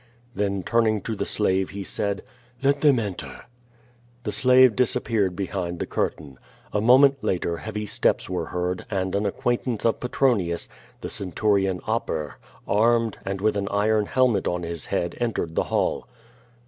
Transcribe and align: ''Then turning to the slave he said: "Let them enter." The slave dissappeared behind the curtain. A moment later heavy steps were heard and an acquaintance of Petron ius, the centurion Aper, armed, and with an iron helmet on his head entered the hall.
''Then 0.35 0.63
turning 0.63 1.01
to 1.01 1.15
the 1.15 1.27
slave 1.27 1.69
he 1.69 1.83
said: 1.83 2.23
"Let 2.63 2.81
them 2.81 2.97
enter." 2.97 3.43
The 4.23 4.31
slave 4.31 4.75
dissappeared 4.75 5.35
behind 5.35 5.77
the 5.77 5.85
curtain. 5.85 6.39
A 6.73 6.81
moment 6.81 7.23
later 7.23 7.57
heavy 7.57 7.85
steps 7.85 8.27
were 8.27 8.47
heard 8.47 8.83
and 8.89 9.13
an 9.13 9.27
acquaintance 9.27 9.85
of 9.85 9.99
Petron 9.99 10.39
ius, 10.43 10.67
the 11.01 11.09
centurion 11.09 11.81
Aper, 11.87 12.37
armed, 12.67 13.19
and 13.25 13.41
with 13.41 13.55
an 13.55 13.67
iron 13.67 14.07
helmet 14.07 14.47
on 14.47 14.63
his 14.63 14.87
head 14.87 15.15
entered 15.19 15.53
the 15.53 15.65
hall. 15.65 16.07